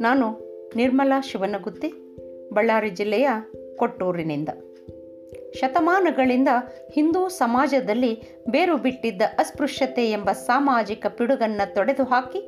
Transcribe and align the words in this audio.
ನಾನು 0.00 0.28
ನಿರ್ಮಲಾ 0.76 1.20
ಶಿವನಗುತ್ತಿ, 1.20 1.88
ಬಳ್ಳಾರಿ 2.52 2.90
ಜಿಲ್ಲೆಯ 2.90 3.28
ಕೊಟ್ಟೂರಿನಿಂದ. 3.76 4.48
ಶತಮಾನಗಳಿಂದ 5.54 6.48
ಹಿಂದೂ 6.92 7.28
ಸಮಾಜದಲ್ಲಿ 7.28 8.22
ಬೇರು 8.50 8.76
ಬಿಟ್ಟಿದ್ದ 8.76 9.22
ಅಸ್ಪೃಶ್ಯತೆ 9.38 10.10
ಎಂಬ 10.10 10.32
ಸಾಮಾಜಿಕ 10.32 11.06
ಪಿಡುಗನ್ನು 11.06 11.74
ತೊಡೆದುಹಾಕಿ 11.74 12.38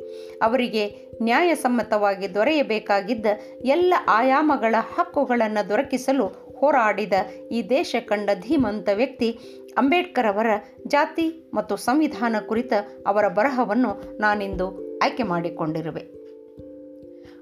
ಅವರಿಗೆ 0.43 1.13
ನ್ಯಾಯಸಮ್ಮತವಾಗಿ 1.23 2.35
ದೊರೆಯಬೇಕಾಗಿದ್ದ 2.35 3.27
ಎಲ್ಲ 3.65 3.95
ಆಯಾಮಗಳ 4.09 4.75
ಹಕ್ಕುಗಳನ್ನು 4.79 5.69
ದೊರಕಿಸಲು 5.69 6.46
ಹೋರಾಡಿದ 6.59 7.12
ಈ 7.50 7.68
ದೇಶ 7.68 7.96
ಕಂಡ 8.07 8.30
ಧೀಮಂತ 8.41 8.88
ವ್ಯಕ್ತಿ 8.95 9.38
ಅಂಬೇಡ್ಕರ್ 9.79 10.27
ಅವರ 10.27 10.46
ಜಾತಿ 10.86 11.50
ಮತ್ತು 11.55 11.77
ಸಂವಿಧಾನ 11.77 12.36
ಕುರಿತ 12.46 12.73
ಅವರ 13.06 13.29
ಬರಹವನ್ನು 13.29 14.19
ನಾನಿಂದು 14.19 14.98
ಆಯ್ಕೆ 14.98 15.23
ಮಾಡಿಕೊಂಡಿರುವೆ. 15.23 16.16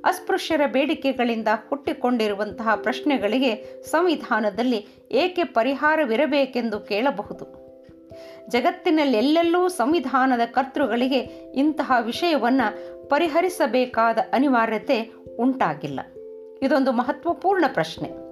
ಅಸ್ಪೃಶ್ಯರ 0.05 0.60
ಬೇಡಿಕೆಗಳಿಂದ 0.66 1.48
ಹುಟ್ಟಿಕೊಂಡಿರುವಂತಹ 1.69 2.69
ಪ್ರಶ್ನೆಗಳಿಗೆ 2.74 3.82
ಸಂವಿಧಾನದಲ್ಲಿ 3.82 4.86
ಏಕೆ 5.12 5.44
ಪರಿಹಾರವಿರಬೇಕೆಂದು 5.44 6.80
ಕೇಳಬಹುದು. 6.80 7.64
ಜಗತ್ತಿನಲ್ಲೆಲ್ಲೆಲ್ಲೂ 8.48 9.69
ಸಂವಿಧಾನದ 9.69 10.41
ಕರ್ತೃಗಳಿಗೆ 10.46 11.19
ಇಂತಹ 11.55 11.92
ವಿಷಯವನ್ನು 12.00 13.08
ಪರಿಹರಿಸಬೇಕಾದ 13.08 14.19
ಅನಿವಾರ್ಯತೆ 14.33 15.12
ಉಂಟಾಗಿಲ್ಲ. 15.38 16.00
ಇದೊಂದು 16.62 16.92
ಮಹತ್ವಪೂರ್ಣ 16.92 17.64
ಪ್ರಶ್ನೆ. 17.74 18.23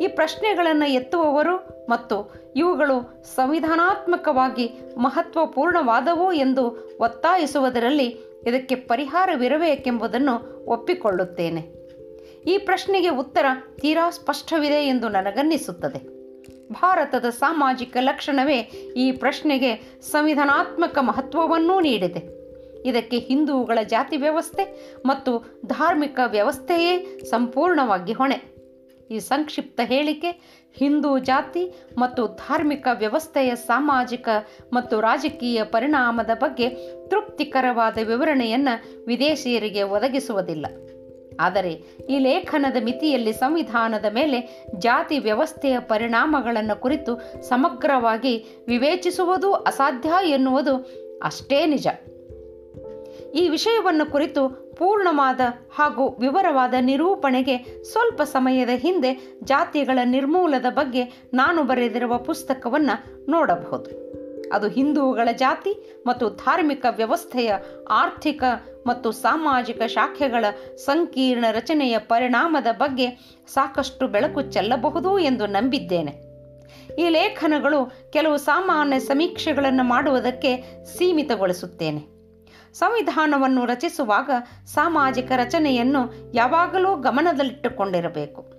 ಈ 0.00 0.08
ಪ್ರಶ್ನೆಗಳನ್ನು 0.08 0.92
ಎತ್ತುವವರು 0.92 1.86
ಮತ್ತು 1.90 2.34
ಇವುಗಳು 2.56 3.24
ಸಂವಿಧಾನಾತ್ಮಕವಾಗಿ 3.34 4.70
ಮಹತ್ವಪೂರ್ಣವಾದವು 4.98 6.32
ಎಂದು 6.32 6.96
ಒತ್ತಾಯಿಸುವುದರಲ್ಲಿ 7.00 8.06
ಇದಕ್ಕೆ 8.46 8.74
ಪರಿಹಾರವಿರಬೇಕೆಂಬುದನ್ನು 8.74 10.64
ಒಪ್ಪಿಕೊಳ್ಳುತ್ತೇನೆ. 10.64 11.60
ಈ 12.46 12.58
ಪ್ರಶ್ನೆಗೆ 12.58 13.08
ಉತ್ತರ 13.08 13.46
ತೀರಾ 13.80 14.10
ಸ್ಪಷ್ಟವಿದೆ 14.10 14.88
ಎಂದು 14.88 15.08
ನನಗನ್ನಿಸುತ್ತದೆ. 15.08 16.18
ಭಾರತದ 16.72 17.24
ಸಾಮಾಜಿಕ 17.24 17.96
ಲಕ್ಷಣವೇ 18.00 18.58
ಈ 18.96 19.12
ಪ್ರಶ್ನೆಗೆ 19.12 20.00
ಸಂವಿಧಾನಾತ್ಮಕ 20.00 20.98
ಮಹತ್ವವನ್ನೂ 20.98 21.80
ನೀಡಿದೆ. 21.80 22.38
ಇದಕ್ಕೆ 22.88 23.18
ಹಿಂದೂಗಳ 23.18 23.78
ಜಾತಿ 23.86 24.16
ವ್ಯವಸ್ಥೆ 24.16 24.94
ಮತ್ತು 25.06 25.60
ಧಾರ್ಮಿಕ 25.66 26.20
ವ್ಯವಸ್ಥೆಯೇ 26.26 27.20
ಸಂಪೂರ್ಣವಾಗಿ 27.24 28.12
ಹೊಣೆ. 28.12 28.57
ಈ 29.10 29.18
ಸಂಕ್ಷಿಪ್ತ 29.18 29.80
ಹೇಳಿಕೆ 29.84 30.30
ಹಿಂದೂ 30.78 31.18
ಜಾತಿ 31.18 31.72
ಮತ್ತು 31.98 32.26
ಧಾರ್ಮಿಕ 32.26 32.88
ವ್ಯವಸ್ಥೆಯ 32.92 33.54
ಸಾಮಾಜಿಕ 33.54 34.28
ಮತ್ತು 34.72 35.00
ರಾಜಕೀಯ 35.00 35.64
ಪರಿಣಾಮದ 35.64 36.30
ಬಗ್ಗೆ 36.34 36.68
ತೃಪ್ತಿಕರವಾದ 37.08 37.98
ವಿವರಣೆಯನ್ನು 38.04 39.04
ವಿದೇಶಿಯರಿಗೆ 39.06 39.82
ಒದಗಿಸುವುದಿಲ್ಲ. 39.82 40.66
ಆದರೆ 41.40 41.72
ಈ 42.10 42.18
ಲೇಖನದ 42.18 42.76
ಮಿತಿಯಲ್ಲಿ 42.84 43.32
ಸಂವಿಧಾನದ 43.32 44.04
ಮೇಲೆ 44.12 44.66
ಜಾತಿ 44.78 45.18
ವ್ಯವಸ್ಥೆಯ 45.18 45.78
ಪರಿಣಾಮಗಳನ್ನು 45.78 46.80
ಕುರಿತು 46.80 47.42
ಸಮಗ್ರವಾಗಿ 47.48 48.46
ವಿವೇಚಿಸುವುದು 48.68 49.52
ಅಸಾಧ್ಯ 49.52 50.30
ಎನ್ನುವುದು 50.30 50.74
ಅಷ್ಟೇ 51.22 51.66
ನಿಜ. 51.66 51.86
ಈ 53.34 53.48
ವಿಷಯವನ್ನು 53.48 54.12
ಕುರಿತು 54.12 54.48
ಪೂರ್ಣವಾದ 54.76 55.40
ಹಾಗೂ 55.74 56.08
ವಿವರವಾದ 56.08 56.74
ನಿರೂಪಣೆಗೆ 56.80 57.82
ಸ್ವಲ್ಪ 57.84 58.22
ಸಮಯದ 58.22 58.68
ಹಿಂದೆ 58.68 59.38
ಜಾತಿಗಳ 59.44 59.98
ನಿರ್ಮೂಲದ 60.04 60.66
ಬಗ್ಗೆ 60.70 61.28
ನಾನು 61.34 61.64
ಬರೆದಿರುವ 61.64 62.18
ಪುಸ್ತಕವನ್ನು 62.18 63.26
ನೋಡಬಹುದು. 63.30 64.08
ಅದು 64.52 64.68
ಹಿಂದೂಗಳ 64.68 65.28
ಜಾತಿ 65.32 66.02
ಮತ್ತು 66.06 66.28
ಧಾರ್ಮಿಕ 66.28 66.86
ವ್ಯವಸ್ಥೆಯ 66.90 67.52
ಆರ್ಥಿಕ 67.90 68.42
ಮತ್ತು 68.86 69.12
ಸಾಮಾಜಿಕ 69.12 69.82
ಶಾಖೆಗಳ 69.86 70.44
ಸಂಕೀರ್ಣ 70.76 71.44
ರಚನೆಯ 71.50 71.98
ಪರಿಣಾಮದ 71.98 72.66
ಬಗ್ಗೆ 72.78 73.36
ಸಾಕಷ್ಟು 73.48 74.08
ಬೆಳಕು 74.08 74.42
ಚೆಲ್ಲಬಹುದು 74.42 75.18
ಎಂದು 75.18 75.46
ನಂಬಿದ್ದೇನೆ. 75.46 76.28
ಈ 76.98 77.08
ಲೇಖನಗಳು 77.08 77.92
ಕೆಲವು 78.12 78.36
ಸಾಮಾನ್ಯ 78.36 78.98
ಸಮೀಕ್ಷೆಗಳನ್ನು 78.98 79.84
ಮಾಡುವುದಕ್ಕೆ 79.84 80.84
ಸೀಮಿತಗೊಳಿಸುತ್ತೇನೆ. 80.84 82.17
ಸಂವಿಧಾನವನ್ನು 82.72 83.64
ರಚಿಸುವಾಗ 83.64 84.30
ಸಾಮಾಜಿಕ 84.66 85.32
ರಚನೆಯನ್ನು 85.36 86.32
ಯಾವಾಗಲೂ 86.34 86.96
ಗಮನದಲ್ಲಿಟ್ಟುಕೊಂಡಿರಬೇಕು. 86.96 88.58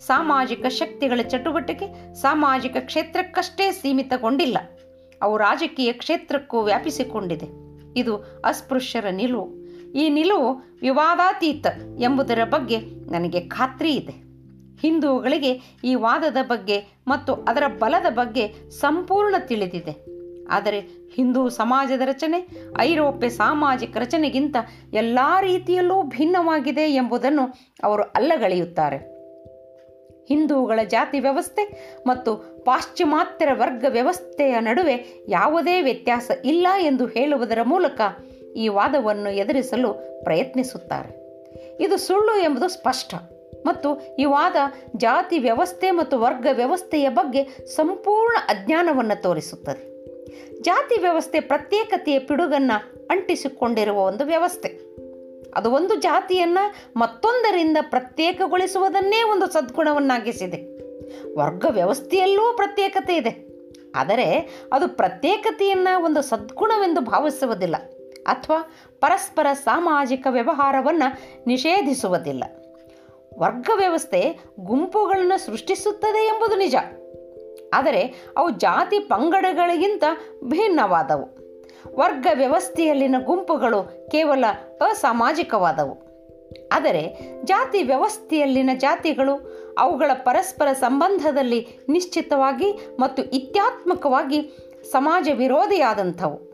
ಸಾಮಾಜಿಕ 0.00 0.66
ಶಕ್ತಿಗಳ 0.68 1.20
ಚಟುವಟಿಕೆ 1.22 2.14
ಸಾಮಾಜಿಕ 2.14 2.76
ಕ್ಷೇತ್ರಕ್ಕಷ್ಟೇ 2.80 3.72
ಸೀಮಿತಗೊಂಡಿಲ್ಲ. 3.72 4.58
ಅವು 5.22 5.36
ರಾಜಕೀಯ 5.36 5.92
ಕ್ಷೇತ್ರಕ್ಕೂ 5.92 6.62
ವ್ಯಾಪಿಸಿಕೊಂಡಿದೆ. 6.62 7.46
ಇದು 7.98 8.16
ಅಸ್ಪೃಶ್ಯರ 8.44 9.06
ನಿಲುವು. 9.10 9.54
ಈ 9.92 10.08
ನಿಲುವು 10.08 10.78
ವಿವಾದಾತೀತ 10.80 11.66
ಎಂಬುದರ 12.00 12.44
ಬಗ್ಗೆ 12.44 12.78
ನನಗೆ 13.10 13.40
ಖಾತ್ರಿ 13.40 13.94
ಇದೆ. 13.94 14.28
ಹಿಂದೂಗಳಿಗೆ 14.80 15.76
ಈ 15.84 15.94
ವಾದದ 15.94 16.36
ಬಗ್ಗೆ 16.42 16.84
ಮತ್ತು 17.08 17.34
ಅದರ 17.34 17.62
ಬಲದ 17.78 18.06
ಬಗ್ಗೆ 18.10 18.70
ಸಂಪೂರ್ಣ 18.70 19.34
ತಿಳಿದಿದೆ. 19.38 20.17
ಆದರೆ 20.50 20.80
ಹಿಂದೂ 21.14 21.48
ಸಮಾಜದ 21.48 22.00
ರಚನೆ, 22.00 22.48
ಐರೋಪ್ಯ 22.78 23.28
ಸಾಮಾಜಿಕ 23.28 23.96
ರಚನೆಗಿಂತ 23.96 24.56
ಎಲ್ಲ 24.92 25.18
ರೀತಿಯಲ್ಲೂ 25.40 26.02
ಭಿನ್ನವಾಗಿದೆ 26.02 26.80
ಎಂಬುದನ್ನು 26.80 27.54
ಅವರು 27.82 28.02
ಅಲ್ಲಗಳೆಯುತ್ತಾರೆ. 28.02 29.18
ಹಿಂದೂಗಳ 30.28 30.80
ಜಾತಿ 30.88 31.20
ವ್ಯವಸ್ಥೆ 31.20 31.94
ಮತ್ತು 32.06 32.36
ಪಾಶ್ಚಿಮಾತ್ಯರ 32.64 33.48
ವರ್ಗ 33.52 33.84
ವ್ಯವಸ್ಥೆಯ 33.88 34.60
ನಡುವೆ 34.60 35.24
ಯಾವುದೇ 35.28 35.82
ವ್ಯತ್ಯಾಸ 35.82 36.30
ಇಲ್ಲ 36.44 36.66
ಎಂದು 36.80 37.06
ಹೇಳುವುದರ 37.06 37.58
ಮೂಲಕ 37.62 38.00
ಈ 38.56 38.68
ವಾದವನ್ನು 38.68 39.30
ಎದುರಿಸಲು 39.30 39.92
ಪ್ರಯತ್ನಿಸುತ್ತಾರೆ. 40.24 41.28
ಇದು 41.84 41.96
ಸುಳ್ಳು 41.96 42.40
ಎಂಬುದು 42.42 42.68
ಸ್ಪಷ್ಟ 42.68 43.14
ಮತ್ತು 43.66 44.16
ಈ 44.18 44.24
ವಾದ 44.24 44.56
ಜಾತಿ 44.96 45.38
ವ್ಯವಸ್ಥೆ 45.38 45.90
ಮತ್ತು 45.90 46.20
ವರ್ಗ 46.20 46.46
ವ್ಯವಸ್ಥೆಯ 46.52 47.08
ಬಗ್ಗೆ 47.08 47.66
ಸಂಪೂರ್ಣ 47.66 48.36
ಅಜ್ಞಾನವನ್ನು 48.48 49.22
ತೋರಿಸುತ್ತದೆ. 49.22 49.97
ಜಾತಿ 50.60 51.00
ವ್ಯವಸ್ಥೆ 51.00 51.40
ಪ್ರತ್ಯೇಕತೆಯ 51.40 52.18
ಪಿಡುಗನ್ನು 52.18 53.06
ಅಂಟಿಸಿಕೊಂಡಿರುವ 53.10 53.98
ಒಂದು 53.98 54.24
ವ್ಯವಸ್ಥೆ. 54.24 54.68
ಅದು 55.54 55.70
ಒಂದು 55.70 55.94
ಜಾತಿಯನ್ನು 55.94 56.74
ಮತ್ತೊಂದರಿಂದ 56.96 57.76
ಪ್ರತ್ಯೇಕಗೊಳಿಸುವುದನ್ನೇ 57.90 59.22
ಒಂದು 59.22 59.52
ಸದ್ಗುಣವನ್ನಾಗಿಸಿದೆ. 59.52 60.78
ವರ್ಗ 61.36 61.66
ವ್ಯವಸ್ಥೆಯಲ್ಲೂ 61.70 62.52
ಪ್ರತ್ಯೇಕತೆ 62.56 63.16
ಇದೆ. 63.16 63.48
ಆದರೆ 63.94 64.48
ಅದು 64.72 64.88
ಪ್ರತ್ಯೇಕತೆಯನ್ನು 64.88 66.04
ಒಂದು 66.04 66.22
ಸದ್ಗುಣವೆಂದು 66.22 67.00
ಭಾವಿಸುವುದಿಲ್ಲ 67.00 67.76
ಅಥವಾ 68.26 68.74
ಪರಸ್ಪರ 69.00 69.46
ಸಾಮಾಜಿಕ 69.52 70.26
ವ್ಯವಹಾರವನ್ನು 70.30 71.18
ನಿಷೇಧಿಸುವುದಿಲ್ಲ. 71.46 72.44
ವರ್ಗ 73.38 73.70
ವ್ಯವಸ್ಥೆ 73.76 74.38
ಗುಂಪುಗಳನ್ನು 74.60 75.46
ಸೃಷ್ಟಿಸುತ್ತದೆ 75.46 76.26
ಎಂಬುದು 76.26 76.56
ನಿಜ. 76.56 76.74
ಆದರೆ 77.74 78.32
ಅವು 78.36 78.50
ಜಾತಿ 78.50 78.98
ಪಂಗಡಗಳಿಗಿಂತ 78.98 80.04
ಭಿನ್ನವಾದವು. 80.44 81.38
ವರ್ಗ 81.94 82.26
ವ್ಯವಸ್ಥೆಯಲ್ಲಿನ 82.34 83.14
ಗುಂಪುಗಳು 83.24 84.08
ಕೇವಲ 84.10 84.44
ಅಸಾಮಾಜಿಕವಾದವು. 84.80 86.08
ಆದರೆ 86.72 87.18
ಜಾತಿ 87.44 87.82
ವ್ಯವಸ್ಥೆಯಲ್ಲಿನ 87.82 88.70
ಜಾತಿಗಳು 88.74 89.58
ಅವುಗಳ 89.78 90.10
ಪರಸ್ಪರ 90.14 90.72
ಸಂಬಂಧದಲ್ಲಿ 90.72 91.66
ನಿಶ್ಚಿತವಾಗಿ 91.88 92.72
ಮತ್ತು 93.00 93.22
ಇತ್ಯಾತ್ಮಕವಾಗಿ 93.22 94.50
ಸಮಾಜ 94.92 95.28
ವಿರೋಧಿಯಾದಂಥವು. 95.34 96.48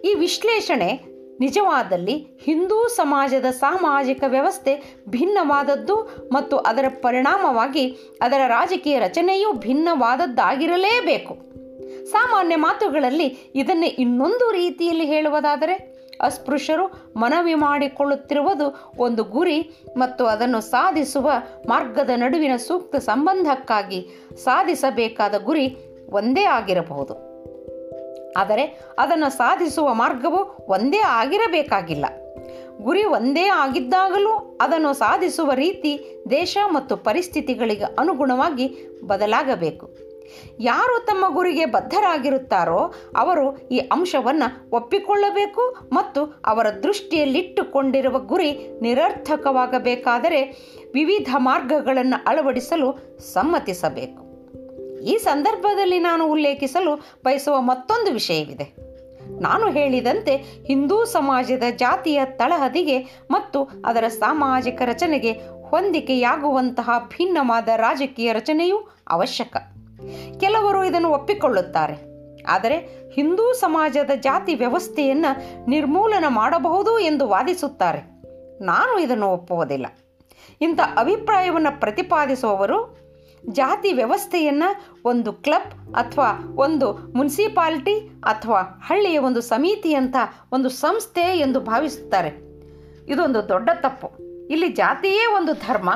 ಈ 0.00 0.14
ವಿಶ್ಲೇಷಣೆ 0.14 1.15
ನಿಜವಾದಲ್ಲಿ 1.40 2.26
ಹಿಂದೂ 2.40 2.88
ಸಮಾಜದ 2.88 3.44
ಸಾಮಾಜಿಕ 3.44 4.24
ವ್ಯವಸ್ಥೆ 4.26 5.00
ಭಿನ್ನವಾದದ್ದು 5.08 6.28
ಮತ್ತು 6.32 6.56
ಅದರ 6.56 6.84
ಪರಿಣಾಮವಾಗಿ 7.02 7.90
ಅದರ 8.22 8.40
ರಾಜಕೀಯ 8.46 8.98
ರಚನೆಯೂ 8.98 9.52
ಭಿನ್ನವಾದದ್ದಾಗಿರಲೇಬೇಕು. 9.52 11.34
ಸಾಮಾನ್ಯ 12.04 12.56
ಮಾತುಗಳಲ್ಲಿ 12.56 13.52
ಇದನ್ನೇ 13.54 13.86
ಇನ್ನೊಂದು 13.86 14.52
ರೀತಿಯಲ್ಲಿ 14.52 15.06
ಹೇಳುವುದಾದರೆ, 15.06 15.96
ಅಸ್ಪೃಶ್ಯರು 16.20 17.12
ಮನವಿ 17.16 17.54
ಮಾಡಿಕೊಳ್ಳುತ್ತಿರುವುದು 17.54 18.92
ಒಂದು 18.98 19.24
ಗುರಿ 19.24 19.82
ಮತ್ತು 19.96 20.26
ಅದನ್ನು 20.26 20.60
ಸಾಧಿಸುವ 20.60 21.32
ಮಾರ್ಗದ 21.66 22.10
ನಡುವಿನ 22.14 22.56
ಸೂಕ್ತ 22.56 22.96
ಸಂಬಂಧಕ್ಕಾಗಿ 22.96 24.08
ಸಾಧಿಸಬೇಕಾದ 24.44 25.34
ಗುರಿ 25.44 25.76
ಒಂದೇ 26.10 26.44
ಆಗಿರಬಹುದು. 26.44 27.25
ಆದರೆ 28.36 28.64
ಅದನ್ನು 28.98 29.30
ಸಾಧಿಸುವ 29.30 29.94
ಮಾರ್ಗವು 29.94 30.40
ಒಂದೇ 30.68 30.98
ಆಗಿರಬೇಕಾಗಿಲ್ಲ. 30.98 32.06
ಗುರಿ 32.82 33.04
ಒಂದೇ 33.04 33.44
ಆಗಿದ್ದಾಗಲೂ 33.48 34.58
ಅದನ್ನು 34.60 34.92
ಸಾಧಿಸುವ 34.94 35.52
ರೀತಿ 35.54 35.92
ದೇಶ 36.30 36.56
ಮತ್ತು 36.74 36.96
ಪರಿಸ್ಥಿತಿಗಳಿಗೆ 36.96 37.84
ಅನುಗುಣವಾಗಿ 37.84 38.66
ಬದಲಾಗಬೇಕು. 39.06 39.86
ಯಾರು 40.60 41.06
ತಮ್ಮ 41.06 41.24
ಗುರಿಗೆ 41.34 41.64
ಬದ್ಧರಾಗಿರುತ್ತಾರೋ 41.64 42.94
ಅವರು 43.16 43.44
ಈ 43.68 43.78
ಅಂಶವನ್ನು 43.78 44.48
ಒಪ್ಪಿಕೊಳ್ಳಬೇಕು 44.76 45.64
ಮತ್ತು 45.92 46.22
ಅವರ 46.46 46.66
ದೃಷ್ಟಿಯಲ್ಲಿಟ್ಟುಕೊಂಡಿರುವ 46.70 48.18
ಗುರಿ 48.18 48.50
ನಿರರ್ಥಕವಾಗಬೇಕಾದರೆ 48.82 50.40
ವಿವಿಧ 50.94 51.30
ಮಾರ್ಗಗಳನ್ನು 51.38 52.24
ಅಳವಡಿಸಲು 52.26 52.88
ಸಮ್ಮತಿಸಬೇಕು. 53.32 54.25
ಈ 55.04 55.18
ಸಂದರ್ಭದಲ್ಲಿ 55.18 55.98
ನಾನು 55.98 56.30
ಉಲ್ಲೇಖಿಸಲು 56.30 56.96
ಬಯಸುವ 56.96 57.60
ಮತ್ತೊಂದು 57.60 58.12
ವಿಷಯವಿದೆ. 58.12 58.86
ನಾನು 59.40 59.70
ಹೇಳಿದಂತೆ 59.70 60.36
ಹಿಂದೂ 60.66 61.04
ಸಮಾಜದ 61.04 61.62
ಜಾತಿಯ 61.76 62.24
ತಳಹದಿಗೆ 62.24 63.24
ಮತ್ತು 63.30 63.68
ಅದರ 63.84 64.08
ಸಾಮಾಜಿಕ 64.08 64.82
ರಚನೆಗೆ 64.84 65.32
ಹೊಂದಿಕೆಯಾಗುವಂತಹ 65.68 66.90
ಭಿನ್ನವಾದ 67.08 67.68
ರಾಜಕೀಯ 67.76 68.32
ರಚನೆಯೂ 68.32 68.76
ಅವಶ್ಯಕ. 69.08 69.56
ಕೆಲವರು 70.40 70.84
ಇದನ್ನು 70.84 71.10
ಒಪ್ಪಿಕೊಳ್ಳುತ್ತಾರೆ. 71.10 72.16
ಆದರೆ 72.44 72.76
ಹಿಂದೂ 73.12 73.52
ಸಮಾಜದ 73.52 74.10
ಜಾತಿ 74.20 74.54
ವ್ಯವಸ್ಥೆಯನ್ನು 74.54 75.70
ನಿರ್ಮೂಲನ 75.70 76.24
ಮಾಡಬಹುದು 76.28 76.98
ಎಂದು 76.98 77.28
ವಾದಿಸುತ್ತಾರೆ. 77.28 78.00
ನಾನು 78.64 78.98
ಇದನ್ನು 78.98 79.28
ಒಪ್ಪುವುದಿಲ್ಲ. 79.28 79.86
ಇಂಥ 80.60 80.80
ಅಭಿಪ್ರಾಯವನ್ನು 80.96 81.80
ಪ್ರತಿಪಾದಿಸುವವರು 81.80 83.05
ಜಾತಿ 83.48 83.92
ವ್ಯವಸ್ಥೆಯನ್ನು 83.92 85.00
ಒಂದು 85.04 85.32
ಕ್ಲಬ್ 85.32 85.94
ಅಥವಾ 85.94 86.54
ಒಂದು 86.56 86.92
ಮುನ್ಸಿಪಾಲ್ಟಿ 86.92 88.08
ಅಥವಾ 88.22 88.60
ಹಳ್ಳಿಯ 88.60 89.18
ಒಂದು 89.18 89.40
ಸಮಿತಿ 89.40 89.94
ಅಂತ 89.94 90.16
ಒಂದು 90.52 90.68
ಸಂಸ್ಥೆ 90.68 91.20
ಎಂದು 91.20 91.60
ಭಾವಿಸುತ್ತಾರೆ. 91.60 92.28
ಇದೊಂದು 93.08 93.48
ದೊಡ್ಡ 93.48 93.70
ತಪ್ಪು. 93.80 94.10
ಇಲ್ಲಿ 94.46 94.68
ಜಾತಿಯೇ 94.68 95.26
ಒಂದು 95.26 95.52
ಧರ್ಮ. 95.52 95.90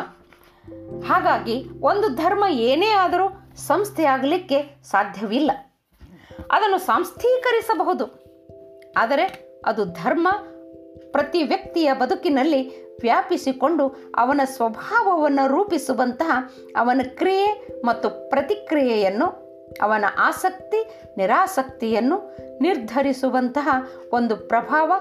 ಹಾಗಾಗಿ 1.06 1.64
ಒಂದು 1.80 2.08
ಧರ್ಮ 2.08 2.44
ಏನೇ 2.50 2.86
ಆದರೂ 2.86 3.56
ಸಂಸ್ಥೆ 3.56 4.04
ಆಗಲಿಕ್ಕೆ 4.04 4.82
ಸಾಧ್ಯವಿಲ್ಲ. 4.82 5.50
ಅದನ್ನು 6.50 6.78
ಸಾಂಸ್ಥೀಕರಿಸಬಹುದು. 6.78 8.04
ಆದರೆ 8.96 9.50
ಅದು 9.66 9.84
ಧರ್ಮ 9.84 10.28
ಪ್ರತಿ 11.10 11.42
ವ್ಯಕ್ತಿಯ 11.42 11.92
ಬದುಕಿನಲ್ಲಿ 11.92 12.90
ವ್ಯಾಪಿಸಿಕೊಂಡು 13.00 14.12
ಅವನ 14.16 14.40
ಸ್ವಭಾವವನ್ನು 14.44 15.48
ರೂಪಿಸುವಂತಹ 15.48 16.52
ಅವನ 16.76 17.00
ಕ್ರಿಯೆ 17.04 17.66
ಮತ್ತು 17.84 18.30
ಪ್ರತಿಕ್ರಿಯೆಯನ್ನು, 18.30 19.26
ಅವನ 19.82 20.04
ಆಸಕ್ತಿ, 20.18 20.94
ನಿರಾಸಕ್ತಿಯನ್ನು 21.16 22.36
ನಿರ್ಧರಿಸುವಂತಹ 22.60 23.68
ಒಂದು 24.12 24.36
ಪ್ರಭಾವ 24.36 24.92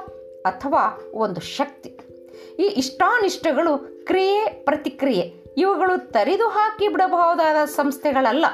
ಅಥವಾ 0.45 1.11
ಒಂದು 1.13 1.41
ಶಕ್ತಿ. 1.41 1.99
ಈ 2.59 2.63
ಇಷ್ಟಾನಿಷ್ಟಗಳು 2.63 4.05
ಕ್ರಿಯೆ, 4.05 4.45
ಪ್ರತಿಕ್ರಿಯೆ, 4.65 5.33
ಇವುಗಳು 5.57 6.11
ತರಿದು 6.11 6.47
ಹಾಕಿ 6.47 6.87
ಬಿಡಬಹುದಾದ 6.87 7.65
ಸಂಸ್ಥೆಗಳಲ್ಲ. 7.65 8.45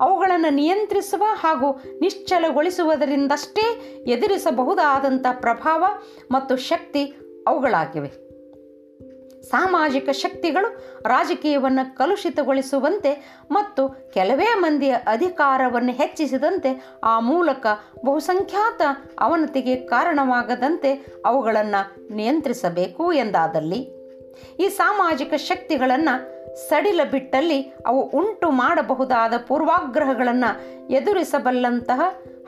ಅವುಗಳನ್ನು 0.00 0.50
ನಿಯಂತ್ರಿಸುವ 0.50 1.22
ಹಾಗೂ 1.26 1.80
ನಿಶ್ಚಲಗೊಳಿಸುವುದರಿಂದಷ್ಟೇ 2.00 3.66
ಎದುರಿಸಬಹುದಾದಂಥ 4.06 5.26
ಪ್ರಭಾವ 5.40 5.84
ಮತ್ತು 6.30 6.56
ಶಕ್ತಿ 6.56 7.04
ಅವುಗಳಾಗಿವೆ. 7.48 8.30
ಸಾಮಾಜಿಕ 9.42 10.10
ಶಕ್ತಿಗಳು 10.10 11.00
ರಾಜಕೀಯವನ್ನು 11.02 11.96
ಕಲುಷಿತಗೊಳಿಸುವಂತೆ 11.96 13.40
ಮತ್ತು 13.50 14.10
ಕೆಲವೇ 14.14 14.54
ಮಂದಿಯ 14.58 14.92
ಅಧಿಕಾರವನ್ನು 14.92 15.92
ಹೆಚ್ಚಿಸಿದಂತೆ 15.92 16.98
ಆ 17.04 17.20
ಮೂಲಕ 17.20 17.66
ಬಹುಸಂಖ್ಯಾತ 18.04 18.82
ಅವನತಿಗೆ 19.20 19.76
ಕಾರಣವಾಗದಂತೆ 19.76 21.06
ಅವುಗಳನ್ನು 21.26 22.14
ನಿಯಂತ್ರಿಸಬೇಕು 22.14 23.12
ಎಂದಾದಲ್ಲಿ 23.12 23.99
ಈ 24.58 24.68
ಸಾಮಾಜಿಕ 24.68 25.34
ಶಕ್ತಿಗಳನ್ನು 25.34 26.40
ಸಡಿಲ 26.68 27.00
ಬಿಟ್ಟಲ್ಲಿ 27.10 27.74
ಅವು 27.86 28.02
ಉಂಟು 28.02 28.50
ಮಾಡಬಹುದಾದ 28.50 29.34
ಪೂರ್ವಾಗ್ರಹಗಳನ್ನು 29.48 30.50
ಎದುರಿಸಬಲ್ಲಂತಹ 30.92 32.00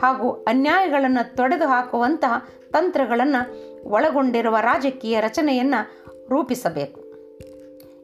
ಹಾಗೂ 0.02 0.30
ಅನ್ಯಾಯಗಳನ್ನು 0.30 1.36
ತೊಡೆದು 1.36 1.66
ಹಾಕುವಂತಹ 1.66 2.48
ತಂತ್ರಗಳನ್ನು 2.72 3.72
ಒಳಗೊಂಡಿರುವ 3.90 4.56
ರಾಜಕೀಯ 4.60 5.20
ರಚನೆಯನ್ನು 5.20 6.02
ರೂಪಿಸಬೇಕು. 6.28 7.00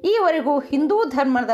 ಈವರೆಗೂ 0.05 0.59
ಹಿಂದೂ 0.59 1.05
ಧರ್ಮದ 1.05 1.51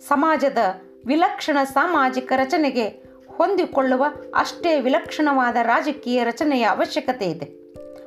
ಸಮಾಜದ 0.00 0.58
ವಿಲಕ್ಷಣ 1.06 1.58
ಸಾಮಾಜಿಕ 1.64 2.32
ರಚನೆಗೆ 2.36 2.88
ಹೊಂದಿಕೊಳ್ಳುವ 3.36 4.04
ಅಷ್ಟೇ 4.34 4.80
ವಿಲಕ್ಷಣವಾದ 4.80 5.56
ರಾಜಕೀಯ 5.62 6.24
ರಚನೆಯ 6.24 6.62
ಅವಶ್ಯಕತೆ 6.62 7.24
ಇದೆ. 7.24 7.61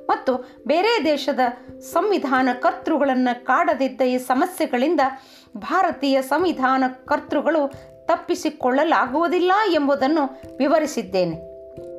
ಮತ್ತು 0.10 0.63
ಬೇರೆ 0.68 1.06
ದೇಶದ 1.06 1.40
ಸಂವಿಧಾನ 1.80 2.50
ಕರ್ತೃಗಳನ್ನು 2.62 3.46
ಕಾಡದಿದ್ದ 3.46 4.02
ಈ 4.02 4.18
ಸಮಸ್ಯೆಗಳಿಂದ 4.18 5.00
ಭಾರತೀಯ 5.57 6.22
ಸಂವಿಧಾನ 6.22 6.84
ಕರ್ತೃಗಳು 7.06 7.74
ತಪ್ಪಿಸಿಕೊಳ್ಳಲಾಗುವುದಿಲ್ಲ 8.06 9.52
ಎಂಬುದನ್ನು 9.74 10.24
ವಿವರಿಸಿದ್ದೇನೆ. 10.57 11.55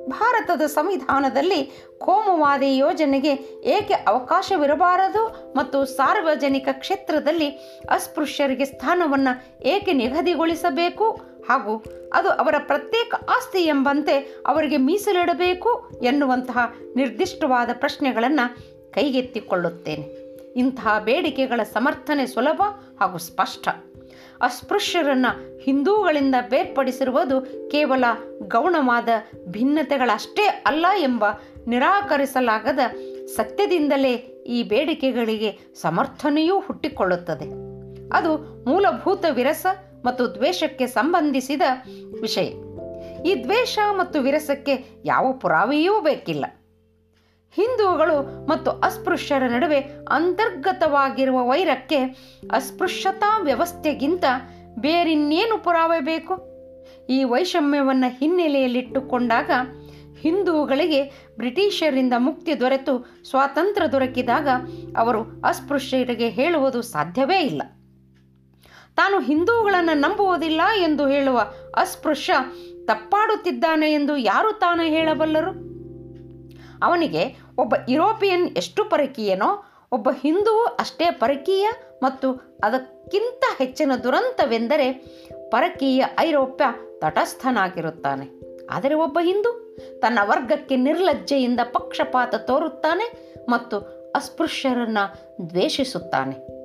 ಭಾರತದ 0.08 0.62
ಸಂವಿಧಾನದಲ್ಲಿ 0.62 1.87
ಕೋಮುವಾದಿ 1.99 2.76
ಯೋಜನೆಗೆ 2.76 3.32
ಏಕೆ 3.64 3.94
ಅವಕಾಶವಿರಬಾರದು 3.94 5.53
ಮತ್ತು 5.56 5.85
ಸಾರ್ವಜನಿಕ 5.85 6.69
ಕ್ಷೇತ್ರದಲ್ಲಿ 6.73 7.49
ಅಸ್ಪೃಶ್ಯರಿಗೆ 7.91 8.64
ಸ್ಥಾನವನ್ನು 8.64 9.62
ಏಕೆ 9.62 9.93
ನಿಗದಿಗೊಳಿಸಬೇಕು? 9.93 11.11
ಹಾಗೂ 11.49 11.85
ಅದು 12.12 12.29
ಅವರ 12.29 12.55
ಪ್ರತ್ಯೇಕ 12.58 13.14
ಆಸ್ತಿ 13.14 13.58
ಎಂಬಂತೆ 13.58 14.43
ಅವರಿಗೆ 14.47 14.76
ಮೀಸಲಿಡಬೇಕು 14.76 15.91
ಎನ್ನುವಂತಹ 16.03 16.75
ನಿರ್ದಿಷ್ಟವಾದ 16.97 17.69
ಪ್ರಶ್ನೆಗಳನ್ನು 17.73 18.56
ಕೈಗೆತ್ತಿಕೊಳ್ಳುತ್ತೇನೆ. 18.93 20.26
ಇಂತಹ 20.56 20.99
ಬೇಡಿಕೆಗಳ 20.99 21.62
ಸಮರ್ಥನೆ 21.62 22.26
ಸುಲಭ 22.26 22.62
ಹಾಗೂ 23.00 23.19
ಸ್ಪಷ್ಟ. 23.19 23.69
ಅಸ್ಪೃಶ್ಯರನ್ನು 24.43 25.59
ಹಿಂದೂಗಳಿಂದ 25.59 26.35
ಬೇರ್ಪಡಿಸಿರುವುದು 26.50 27.69
ಕೇವಲ 27.71 28.05
ಗೌಣವಾದ 28.49 29.09
ಭಿನ್ನತೆಗಳಷ್ಟೇ 29.47 30.62
ಅಲ್ಲ 30.67 30.87
ಎಂಬ 30.99 31.25
ನಿರಾಕರಿಸಲಾಗದ 31.67 32.79
ಸತ್ಯದಿಂದಲೇ 33.27 34.15
ಈ 34.47 34.62
ಬೇಡಿಕೆಗಳಿಗೆ 34.62 35.59
ಸಮರ್ಥನೆಯೂ 35.75 36.61
ಹುಟ್ಟಿಕೊಳ್ಳುತ್ತದೆ. 36.61 37.44
ಅದು 38.12 38.65
ಮೂಲಭೂತ 38.69 39.25
ವಿರಸ 39.31 39.67
ಮತ್ತು 40.05 40.35
ದ್ವೇಷಕ್ಕೆ 40.35 40.87
ಸಂಬಂಧಿಸಿದ 40.87 41.62
ವಿಷಯ. 42.21 42.47
ಈ 43.27 43.44
ದ್ವೇಷ 43.44 43.79
ಮತ್ತು 43.93 44.21
ವಿರಸಕ್ಕೆ 44.21 44.85
ಯಾವ 45.05 45.32
ಪುರಾವೆಯೂ 45.32 46.00
ಬೇಕಿಲ್ಲ. 46.00 46.44
ಹಿಂದೂಗಳು 47.50 48.46
ಮತ್ತು 48.46 48.70
ಅಸ್ಪೃಶ್ಯರ 48.70 49.43
ನಡುವೆ 49.43 49.78
ಅಂತರ್ಗತವಾಗಿರುವ 50.08 51.48
ವೈರಕ್ಕೆ 51.48 51.96
ಅಸ್ಪೃಶ್ಯತಾ 52.52 53.38
ವ್ಯವಸ್ಥೆಗಿಂತ 53.38 54.25
ಬೇರಿನ್ನೇನು 54.78 55.64
ಪುರಾವೆ 55.64 56.00
ಬೇಕು? 56.00 56.56
ಈ 57.08 57.25
ವೈಷಮ್ಯವನ್ನು 57.25 58.19
ಹಿನ್ನೆಲೆಯಲ್ಲಿಟ್ಟುಕೊಂಡಾಗ 58.19 59.50
ಹಿಂದೂಗಳಿಗೆ 60.20 61.02
ಬ್ರಿಟಿಷರಿಂದ 61.37 62.12
ಮುಕ್ತಿ 62.19 62.60
ದೊರೆತು 62.60 63.22
ಸ್ವಾತಂತ್ರ್ಯ 63.31 63.88
ದೊರಕಿದಾಗ 63.88 64.48
ಅವರು 64.96 65.22
ಅಸ್ಪೃಶ್ಯರಿಗೆ 65.44 66.28
ಹೇಳುವುದು 66.28 66.82
ಸಾಧ್ಯವೇ 66.82 67.40
ಇಲ್ಲ. 67.40 67.62
ತಾನು 68.96 69.20
ಹಿಂದೂಗಳನ್ನು 69.20 69.98
ನಂಬುವುದಿಲ್ಲ 69.98 70.60
ಎಂದು 70.76 71.08
ಹೇಳುವ 71.08 71.38
ಅಸ್ಪೃಶ್ಯ 71.76 72.32
ತಪ್ಪಾಡುತ್ತಿದ್ದಾನೆ 72.84 73.93
ಎಂದು 73.93 74.16
ಯಾರು 74.16 74.52
ತಾನು 74.52 74.82
ಹೇಳಬಲ್ಲರು? 74.82 75.75
ಅವನಿಗೆ 76.83 77.37
ಒಬ್ಬ 77.59 77.75
ಯುರೋಪಿಯನ್ 77.89 78.56
ಎಷ್ಟು 78.56 78.85
ಪರಕೀಯನೋ, 78.85 79.65
ಒಬ್ಬ 79.93 80.09
ಹಿಂದೂ 80.23 80.65
ಅಷ್ಟೇ 80.65 81.11
ಪರಕೀಯ 81.11 81.69
ಮತ್ತು 82.03 82.59
ಅದಕ್ಕಿಂತ 82.65 83.43
ಹೆಚ್ಚಿನ 83.59 83.93
ದುರಂತವೆಂದರೆ 84.03 84.93
ಪರಕೀಯ 85.51 86.05
ಐರೋಪ್ಯ 86.19 86.65
ತಟಸ್ಥನಾಗಿರುತ್ತಾನೆ. 86.99 88.29
ಆದರೆ 88.71 88.95
ಒಬ್ಬ 88.95 89.19
ಹಿಂದೂ 89.23 89.77
ತನ್ನ 89.99 90.19
ವರ್ಗಕ್ಕೆ 90.23 90.77
ನಿರ್ಲಜ್ಜೆಯಿಂದ 90.77 91.61
ಪಕ್ಷಪಾತ 91.73 92.35
ತೋರುತ್ತಾನೆ 92.35 93.35
ಮತ್ತು 93.49 93.79
ಅಸ್ಪೃಶ್ಯರನ್ನು 94.17 95.37
ದ್ವೇಷಿಸುತ್ತಾನೆ. 95.51 96.56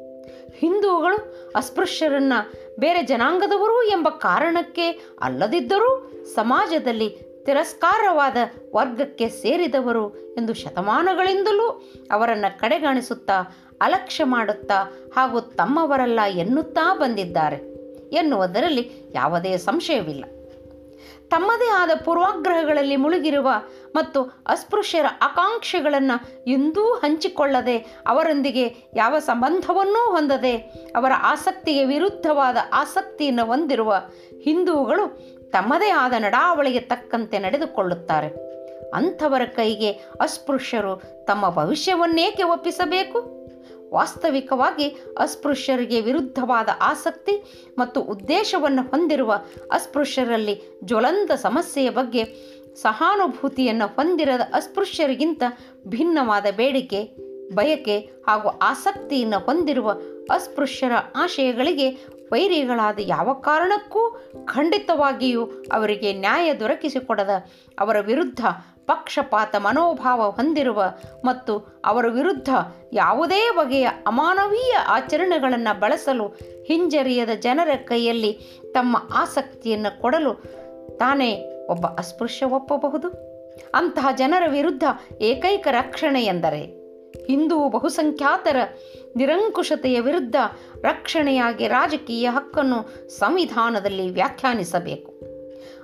ಹಿಂದೂಗಳು 0.58 1.52
ಅಸ್ಪೃಶ್ಯರನ್ನು 1.56 2.52
ಬೇರೆ 2.80 3.04
ಜನಾಂಗದವರು 3.04 3.84
ಎಂಬ 3.84 4.10
ಕಾರಣಕ್ಕೆ 4.10 4.92
ಅಲ್ಲದಿದ್ದರೂ 5.22 6.12
ಸಮಾಜದಲ್ಲಿ 6.36 7.31
ತಿರಸ್ಕಾರವಾದ 7.46 8.38
ವರ್ಗಕ್ಕೆ 8.76 9.30
ಸೇರಿದವರು 9.30 10.10
ಎಂದು 10.38 10.54
ಶತಮಾನಗಳಿಂದಲೂ 10.54 11.92
ಅವರನ್ನು 12.12 12.60
ಕಡೆಗಾಣಿಸುತ್ತಾ, 12.60 13.58
ಅಲಕ್ಷ್ಯ 13.82 14.24
ಮಾಡುತ್ತಾ 14.24 14.92
ಹಾಗೂ 15.16 15.42
ತಮ್ಮವರಲ್ಲ 15.42 16.20
ಎನ್ನುತ್ತಾ 16.30 16.94
ಬಂದಿದ್ದಾರೆ. 16.94 17.56
ಎನ್ನುವುದರಲ್ಲಿ 18.10 18.92
ಯಾವುದೇ 19.14 19.58
ಸಂಶಯವಿಲ್ಲ. 19.58 20.26
ತಮ್ಮದೇ 21.30 21.70
ಆದ 21.70 21.90
ಪೂರ್ವಾಗ್ರಹಗಳಲ್ಲಿ 22.06 22.96
ಮುಳುಗಿರುವ 22.96 23.50
ಮತ್ತು 23.96 24.24
ಅಸ್ಪೃಶ್ಯರ 24.48 25.06
ಆಕಾಂಕ್ಷೆಗಳನ್ನು 25.22 26.44
ಎಂದೂ 26.48 26.94
ಹಂಚಿಕೊಳ್ಳದೆ, 26.94 27.78
ಅವರೊಂದಿಗೆ 28.08 28.76
ಯಾವ 28.96 29.20
ಸಂಬಂಧವನ್ನೂ 29.20 30.12
ಹೊಂದದೆ, 30.12 30.58
ಅವರ 30.96 31.12
ಆಸಕ್ತಿಗೆ 31.18 31.86
ವಿರುದ್ಧವಾದ 31.86 32.58
ಆಸಕ್ತಿಯನ್ನು 32.74 33.46
ಹೊಂದಿರುವ 33.46 33.96
ಹಿಂದೂಗಳು 34.42 35.32
ತಮ್ಮದೇ 35.52 35.90
ಆದ 35.90 36.14
ನಡಾವಳಿಗೆ 36.20 36.80
ತಕ್ಕಂತೆ 36.80 37.40
ನಡೆದುಕೊಳ್ಳುತ್ತಾರೆ. 37.40 38.28
ಅಂಥವರ 38.92 39.42
ಕೈಗೆ 39.46 39.92
ಅಸ್ಪೃಶ್ಯರು 40.22 41.26
ತಮ್ಮ 41.26 41.50
ಭವಿಷ್ಯವನ್ನೇಕೆ 41.50 42.44
ಒಪ್ಪಿಸಬೇಕು? 42.44 43.42
ವಾಸ್ತವಿಕವಾಗಿ 43.94 44.88
ಅಸ್ಪೃಶ್ಯರಿಗೆ 45.18 46.02
ವಿರುದ್ಧವಾದ 46.02 46.70
ಆಸಕ್ತಿ 46.82 47.66
ಮತ್ತು 47.80 48.02
ಉದ್ದೇಶವನ್ನು 48.02 48.82
ಹೊಂದಿರುವ 48.82 49.34
ಅಸ್ಪೃಶ್ಯರಲ್ಲಿ 49.72 50.80
ಜ್ವಲಂತ 50.84 51.32
ಸಮಸ್ಯೆಯ 51.32 51.90
ಬಗ್ಗೆ 51.90 52.24
ಸಹಾನುಭೂತಿಯನ್ನು 52.76 53.88
ಹೊಂದಿರದ 53.88 54.42
ಅಸ್ಪೃಶ್ಯರಿಗಿಂತ 54.54 55.44
ಭಿನ್ನವಾದ 55.88 56.46
ಬೇಡಿಕೆ, 56.56 57.04
ಬಯಕೆ 57.56 58.00
ಹಾಗೂ 58.00 58.50
ಆಸಕ್ತಿಯನ್ನು 58.50 59.40
ಹೊಂದಿರುವ 59.40 59.92
ಅಸ್ಪೃಶ್ಯರ 60.32 60.92
ಆಶಯಗಳಿಗೆ 61.16 61.90
ವೈರಿಗಳಾದ 62.32 63.00
ಯಾವ 63.02 63.34
ಕಾರಣಕ್ಕೂ 63.34 64.02
ಖಂಡಿತವಾಗಿಯೂ 64.46 65.46
ಅವರಿಗೆ 65.46 66.14
ನ್ಯಾಯ 66.14 66.54
ದೊರಕಿಸಿಕೊಡದ 66.54 67.30
ಅವರ 67.80 68.00
ವಿರುದ್ಧ 68.00 68.46
ಪಕ್ಷಪಾತ 68.88 69.56
ಮನೋಭಾವ 69.56 70.30
ಹೊಂದಿರುವ 70.30 70.84
ಮತ್ತು 71.26 71.82
ಅವರ 71.86 72.06
ವಿರುದ್ಧ 72.10 72.50
ಯಾವುದೇ 72.94 73.50
ಬಗೆಯ 73.56 73.88
ಅಮಾನವೀಯ 74.08 74.76
ಆಚರಣೆಗಳನ್ನು 74.88 75.80
ಬಳಸಲು 75.80 76.28
ಹಿಂಜರಿಯದ 76.68 77.30
ಜನರ 77.30 77.76
ಕೈಯಲ್ಲಿ 77.76 78.32
ತಮ್ಮ 78.72 78.98
ಆಸಕ್ತಿಯನ್ನು 79.14 80.02
ಕೊಡಲು 80.02 80.34
ತಾನೇ 80.98 81.32
ಒಬ್ಬ 81.70 81.88
ಅಸ್ಪೃಶ್ಯ 81.88 82.46
ಒಪ್ಪಬಹುದು. 82.46 83.10
ಅಂತಹ 83.74 84.08
ಜನರ 84.18 84.44
ವಿರುದ್ಧ 84.48 84.84
ಏಕೈಕ 85.22 85.68
ರಕ್ಷಣೆ 85.72 86.24
ಎಂದರೆ 86.24 86.62
ಹಿಂದೂ 87.26 87.70
ಬಹುಸಂಖ್ಯಾತರ 87.70 88.56
ನಿರಂಕುಶತೆಯ 89.16 90.00
ವಿರುದ್ಧ 90.00 90.36
ರಕ್ಷಣೆಯಾಗಿ 90.82 91.68
ರಾಜಕೀಯ 91.68 92.30
ಹಕ್ಕನ್ನು 92.30 93.10
ಸಂವಿಧಾನದಲ್ಲಿ 93.10 94.10
ವ್ಯಾಖ್ಯಾನಿಸಬೇಕು. 94.10 95.14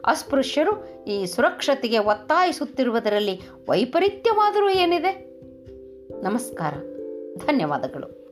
ಅಸ್ಪೃಶ್ಯರು 0.06 1.06
ಈ 1.06 1.26
ಸುರಕ್ಷತೆಗೆ 1.26 1.98
ಒತ್ತಾಯಿಸುತ್ತಿರುವುದರಲ್ಲಿ 1.98 3.42
ವೈಪರೀತ್ಯವಾದರೂ 3.70 4.70
ಏನಿದೆ? 4.70 5.42
ನಮಸ್ಕಾರ. 6.24 6.74
ಧನ್ಯವಾದಗಳು. 7.36 8.28